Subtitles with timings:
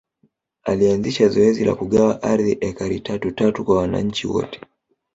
[0.63, 4.59] Alanzisha zoezi la kugawa ardhi ekari tatu tatu kwa wananchi wote